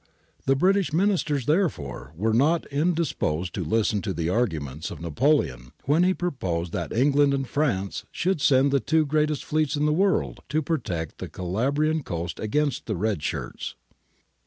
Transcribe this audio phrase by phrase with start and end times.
[0.47, 5.73] The British Ministers, therefore, were not indis posed to listen to the arguments of Napoleon
[5.83, 9.93] when he proposed that England and France should send the two greatest fleets in the
[9.93, 13.75] world to protect the Calabrian coast against the red shirts.